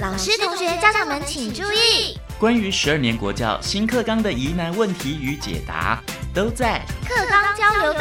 [0.00, 8.00] 老师、同学、家长们请注意，关于十二年国教新课纲的疑难问题与解答，都在课纲交流道。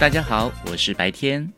[0.00, 1.48] 大家好，我是白天，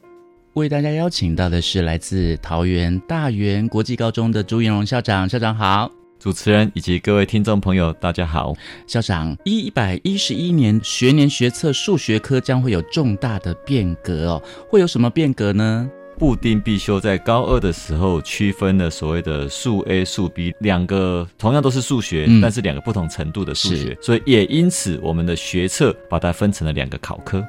[0.53, 5.91] 为大家邀请到的是来自桃园大园国际高中的朱延荣校长，校长好。
[6.19, 8.53] 主持人以及各位听众朋友，大家好。
[8.87, 15.89] 校长，一百一十一年学年学测数学科将会有重大的变革哦，会有什么变革呢？
[16.23, 27.45] 布丁必修在高二的时候区分了所谓的数 A、数 B 两个，同样都是数学，但是两个不同程度的数学，所以也因此我们的学测把它分成了两个考科。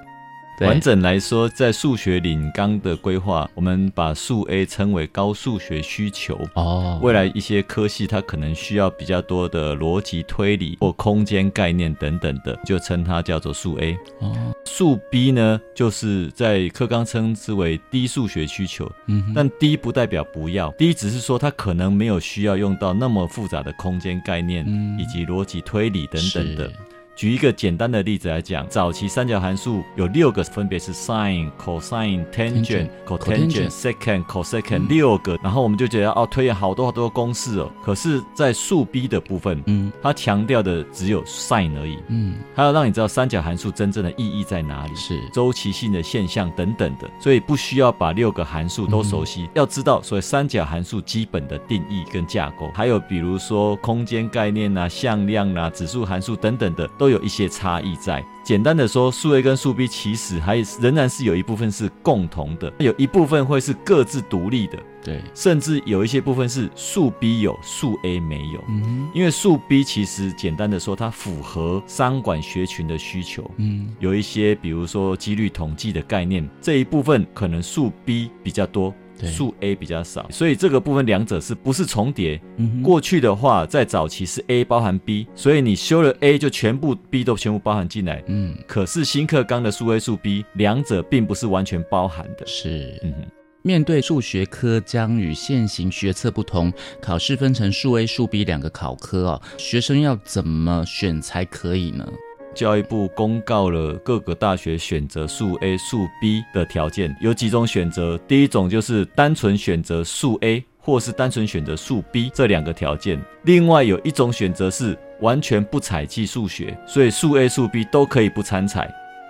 [0.61, 6.39] 完整来说，在数学领纲的规划，我们把数 A 称为高数学需求。
[6.53, 6.99] 哦。
[7.01, 14.53] 未来一些科系它可能需要比较多的逻辑推理或空间概念等等的，就称它叫做数 A 哦。
[14.65, 24.65] 数 B 呢，就是在课纲称之为低数学需求，嗯，但低不代表不要，低只是说它可能没有需要用到那么复杂的空间概念
[24.99, 26.71] 以及逻辑推理等等的。
[27.15, 37.71] 举一个简单的例子来讲，早期三角函数有六个，分别是 sin、cosine、tangent、cotangent、secant、cosecant 六个，然后我们就觉得哦，推演好多好多公式哦。
[37.83, 45.19] 可是，在数 B 的部分，嗯，它强调的只有 sin 而已，嗯，它要让你知道三角函数真正的意义在哪里，是。
[45.31, 56.89] 周期性的现象等等的，所以不需要把六个函数都熟悉，要知道所谓三角函数基本的定义跟架构，还有比如说空间概念啊、向量啊、指数函数等等的。
[57.03, 58.23] 都有一些差异在。
[58.45, 64.79] 简单的说，数 A 跟数 B 其实还仍然是有一部分是共同的，有一部分会是各自独立的。
[65.03, 68.63] 对，甚至有一些部分是数 B 有，数 A 没有。
[68.69, 73.51] 嗯，因为数 B 其实简单的说，它符合商管学群的需求。
[73.57, 78.95] 嗯，有一些比如说几率统计的概念，这一部分可能数 B 比较多。
[79.25, 82.41] 数 A 比较少，所以这个部分两者是不是重叠？
[82.83, 88.23] 过去的话，在早期是 A 包含 B，所以你修了 A 就全部 B 都全部包含进来。
[88.27, 92.45] 嗯，可是新课纲的数 A 数 B 两者并不是完全包含的。
[92.45, 93.27] 是，嗯哼。
[93.65, 96.69] 面对数学科将与现行学测不同，
[97.01, 102.05] 考试分成数 A 数 B 两个考科哦，学生要怎么选才可以呢？
[102.53, 108.17] 教育部公告了各个大学选择数 A、数 B 的条件，有几种选择。
[108.27, 113.19] 第一种就是单纯选择数 A，或是单纯选择数 B 这两个条件。
[113.43, 118.89] 另外有一种选择是完全不采计数学，所以数 A、数 B 都可以不参采。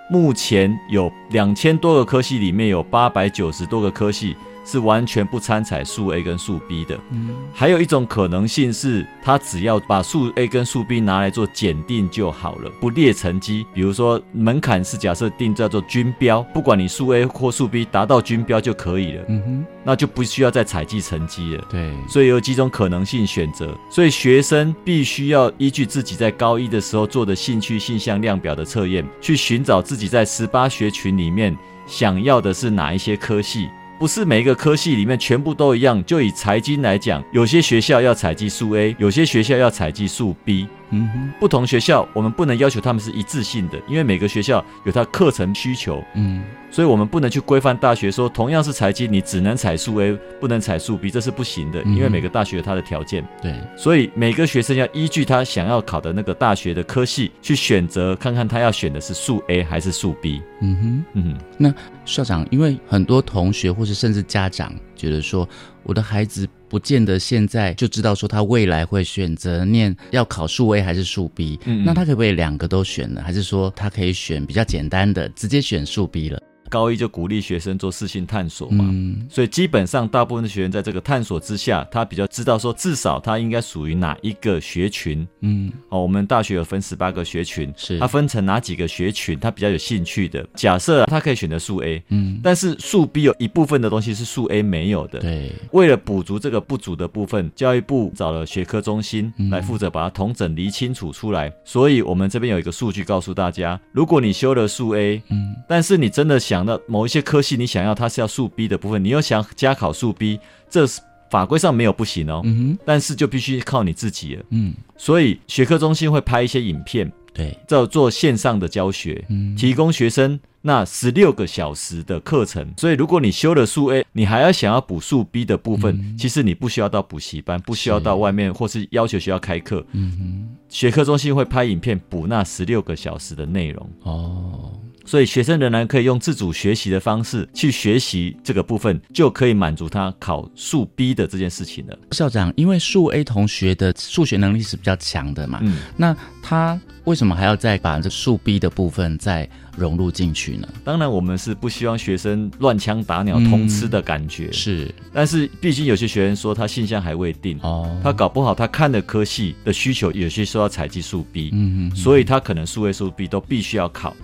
[0.09, 4.35] 目前有两千多个科系，里面有八百九十多个科系。
[4.65, 13.65] 是完全不参采数 A 跟数 B 的，嗯，还有一种可能性是，他只要把数 A 跟数 B 拿来做检定就好了，不列成绩。
[13.73, 21.67] 比如说门槛是假设定叫做均标，不管你数 A 或数 B 达到均标就可以了，嗯哼，那就不需要再采集成绩了。
[21.69, 33.67] 对，所以有几种可能性选择，所以学生必须要依据自己在高一的时候做的兴趣性向量表的测验，去寻找自己在十八学群里面想要的是哪一些科系。
[34.03, 36.03] 不是每一个科系里面全部都一样。
[36.03, 40.67] 就以财经来讲，有些学校要采集数 A，有些学校要采集数 B。
[40.93, 46.03] 嗯哼，不同学校我们不能要求他们是一致性的，因为每个学校有它课程需求。
[46.15, 46.43] 嗯。
[46.71, 51.79] 所以，我们不能去规范大学说，同样是财经，你只能采数 A，不能采数 B，这是不行的。
[51.83, 53.23] 因为每个大学有它的条件。
[53.43, 53.53] 对。
[53.77, 60.41] 所以，每个学生要依据他想要考的那个大学的科系去选择，看看他要选的是数 A 还是数 B。
[60.61, 61.45] 嗯哼，嗯哼。
[61.59, 61.73] 那
[62.05, 65.47] 校长，因为很多同学或是甚至家长觉得说，
[65.83, 71.59] 我的孩子不见得现在就知道说他未来会选择念要考数 A 还是数 B。
[71.65, 71.83] 嗯。
[71.85, 73.21] 那他可不可以两个都选呢？
[73.23, 76.41] 还是说他可以选比较简单的，直接选数 B 了？
[76.73, 78.83] 高一就鼓励学生做事性探索嘛，
[79.29, 85.27] 所以基本上大部分的学员在这个探索之下，他比较知道说至少他应该属于哪一个学群。
[85.41, 90.43] 嗯，哦，我们大学有分十八个学群，是他分成哪几个学群，他比较有兴趣的。
[90.55, 95.19] 假设他可以选择数 A，嗯，但是数 B 有一部分的东西是数 A 没有的。
[95.19, 101.53] 对，为了补足这个不足的部分，教育部找了学科中心来负责把它统整理清楚出来。
[101.63, 106.62] 所以我们这边有一个数据告诉大家，如果你修了数 A，嗯，但是你真的想。
[106.65, 110.39] 那某一些科系，你想要它是要数 B 的部分，你又想加考数 B，
[110.69, 112.41] 这是法规上没有不行哦。
[112.43, 114.43] 嗯哼，但是就必须靠你自己了。
[114.49, 119.25] 嗯，所以学科中心会拍一些影片，对，叫做线上的教学，
[119.57, 122.71] 提供学生那十六个小时的课程。
[122.77, 129.83] 所以如果你修了数 A，你还要想要补数 B 的部分，其实你不需要到补习班，不需要到外面，或是要求学校开课。
[129.93, 133.89] 嗯哼，学科中心会拍影片补那十六个小时的内容。
[134.03, 134.71] 哦。
[135.05, 141.97] 所以学生仍然可以用自主学习的方式去学习这个部分，就可以满足他考数 B 的这件事情了。
[142.11, 150.67] 校长，因为数 A 同学的数学能力是比较强的嘛，嗯，那他为什么还要再把这数 B 的部分再融入进去呢？
[150.85, 164.15] 当然我们是不希望学生乱枪打鸟、通吃的感觉，是，但是毕竟有些学员说他性向还未定，哦，他搞不好他看的科系的需求有些说要采集数 B，嗯嗯，所以他可能数 A、数 B 都必须要考。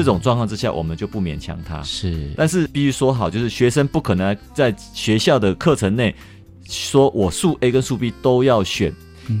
[0.00, 1.82] 哦，这种状况之下，我们就不勉强他。
[1.82, 6.14] 是，但是必须说好，就是学生不可能在学校的课程内
[6.66, 8.94] 说我数 A 跟数 B 都要选，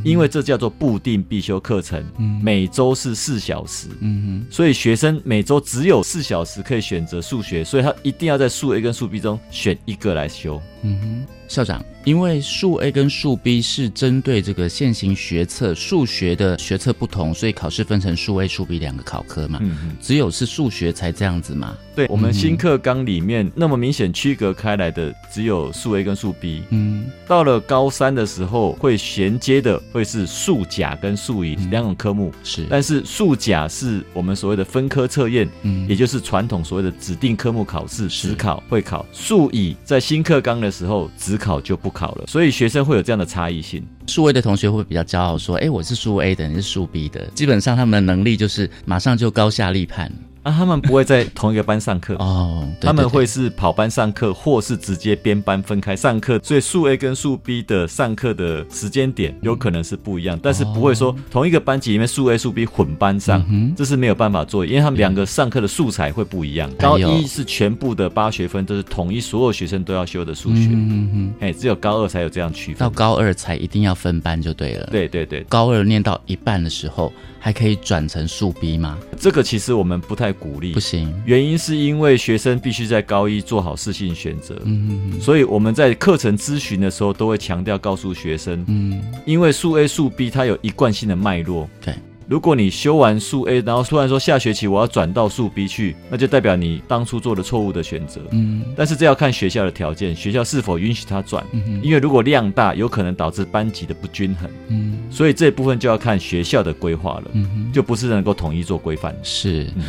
[0.04, 3.88] 因为这叫做固定必修课程，嗯每周是四小时。
[4.00, 10.60] 嗯所以学生每周只有四小时可以选择数学，所以他一定要在数 A 跟数 B 中选一个来修。
[10.82, 19.58] 嗯哼，校长，因为数 A 跟数 B 是针对这个现行学测数学的学测不同，所以考试分成数 A、数 B 两个考科嘛。
[19.60, 21.76] 嗯嗯，只有是数学才这样子嘛？
[21.96, 32.32] 对我们新课纲里面那么明显区隔开来的只有数 A 跟数 B，嗯，到了高三的时候会衔接的会是数甲跟数乙两种科目。
[32.44, 39.04] 是，但是数甲是我们所谓的分科测验，嗯也就是传统所谓的指定科目考试，实考会考。
[39.12, 43.82] 数乙在新课纲的时候，只考就不考了，所以学生会有这样的差异性。
[44.06, 50.12] 数位的同学会比较骄傲说：“哎，我是数 A 的，你是数 B 的。”基本上他们的能力就是马上就高下立判。
[50.42, 52.14] 啊，他们不会在同一个班上课。
[52.14, 66.70] 哦，对他们对会是跑班上课，或是直接编班分开上课，所以数 A 跟数 B 的上课的时间点有可能是不一样，但是不会说同一个班级里面数 A、数 B 混班上，嗯这是没有办法做，因为他们两个上课的素材会不一样。
[66.78, 72.78] 高一是全部的八学分都是统一所有学生都要修的数学，嗯，哎，只有高二才有这样区分。
[72.78, 78.98] 到高二才一定要分班就对了。，对对对，高二念到一半的时候还可以转成数 B 吗？
[79.18, 81.12] 这个其实我们不太鼓励不，行。
[81.24, 84.60] 原因是因为学生必须在高一做好适性选择。
[84.64, 91.68] 嗯嗯所以我们在课程咨询的时候，都会强调告诉学生，嗯，因为数 A、数 B 它有一贯性的脉络。
[91.80, 91.94] 对，
[92.30, 98.20] 如果你修完数 A，然后突然说下学期我要转到数 B 去，那就代表你当初做了错误的选择。
[98.30, 101.44] 嗯但是这要看学校的条件，学校是否允许他转。
[101.50, 109.12] 嗯因为如果量大，有可能导致班级的不均衡，嗯所以这部分就要看学校的规划了，嗯，就不是能够统一做规范。
[109.24, 109.64] 是。
[109.74, 109.82] 嗯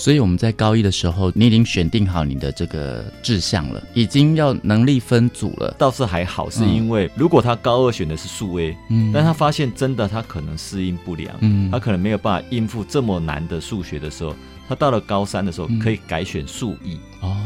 [0.00, 5.74] 所以我们在高一的时候，你已经选定好你的这个志向了，已经要能力分组了。
[5.76, 9.12] 倒是还好，是因为如果他高二选的是数 A，、嗯。
[9.12, 11.70] 但他发现真的他可能适应不良，嗯。
[11.70, 14.34] 他可能没有办法应付这么难的数学的时候，
[14.66, 15.78] 他到了高三的时候嗯。
[15.78, 17.36] 可以改选数乙，哦，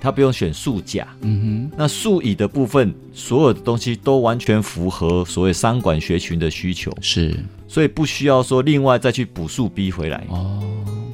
[0.00, 1.06] 他不用选数甲。
[1.20, 1.76] 嗯哼。
[1.78, 7.38] 那数乙的部分，所有的东西都完全符合所谓商管学群的需求，，是。
[7.68, 10.24] 所以不需要说另外再去补数 B 回来。
[10.28, 10.62] 哦，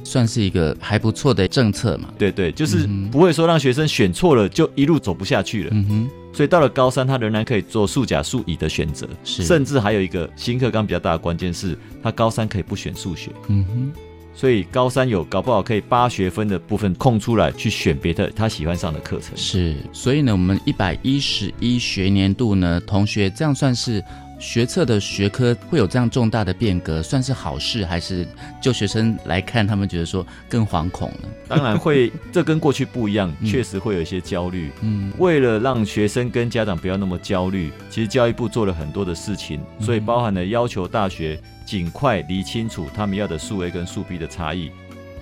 [0.03, 2.09] 算是一个还不错的政策嘛。
[2.17, 5.69] 对对，就是不会说让学生选错了就一路走不下去了。
[5.73, 13.91] 嗯哼，所以到了高三，他仍然可以做数甲、数乙的选择，是甚至还有一个新课纲比较大的关键是，他高三可以不选数学，嗯哼，
[14.35, 19.37] 所以高三有搞不好可以八学分的部分空出来去选别的他喜欢上的课程。
[19.37, 19.75] 是。
[19.91, 24.03] 所以呢，我们一百一十一学年度呢，同学这样算是
[24.43, 28.27] 学测的学科会有这样重大的变革，算是好事，还是
[28.61, 31.29] 就学生来看，他们觉得说更惶恐呢？
[31.47, 34.69] 当然会，这跟过去不一样，嗯确实会有一些焦虑。
[34.81, 44.69] 嗯为了让学生跟家长不要那么焦虑，其实教育部做了很多的事情，嗯所以包含了要求大学尽快理清楚他们要的数 A 跟数 B 的差异。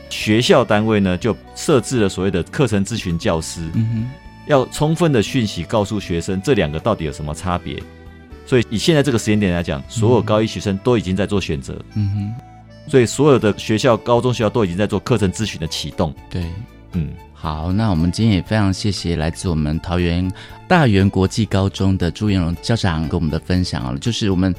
[0.09, 4.09] 学校单位呢就设置了所谓的课程咨询教师，嗯
[4.47, 7.81] 要充分的讯息告诉学生这两个到底有什么差别。
[8.45, 16.13] 所以以现在这个时间点来讲，所有高一学生都已经在做选择，嗯哼，所以所有的学校、高中学校都已经在做课程咨询的启动。
[16.29, 16.45] 对。
[16.93, 20.29] 嗯，好，那我们今天也非常谢谢来自我们桃园
[20.67, 24.53] 大园国际高中的朱彦荣校长给我们的分享啊，就是我们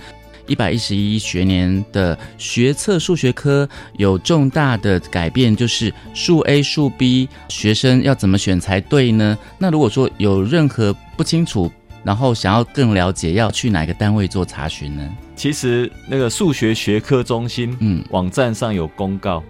[0.47, 9.37] 一百一十一学年的学测数学科有重大的改变，就是数 A、数 B 学生要怎么选才对呢？
[9.59, 11.71] 那如果说有任何不清楚，
[12.05, 15.17] 然后想要更了解，要去哪个单位做查询呢？
[15.37, 19.43] 其实那个数学学科中心嗯，网站上有公告，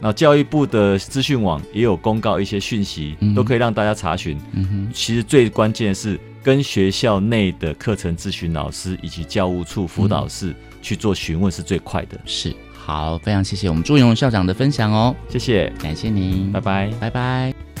[0.00, 4.38] 那教育部的资讯网也有公告一些讯息，嗯都可以让大家查询。
[4.52, 12.18] 嗯哼，其实最关键的是跟学校内的课程咨询老师以及教务处辅导室去做询问是最快的。
[12.24, 16.90] 是好，非常谢谢我们朱永校长的分享哦，谢谢，感谢您，拜拜。
[16.98, 17.71] 拜拜。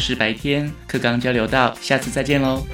[0.00, 2.66] 是白天课刚交流到，下次再见喽。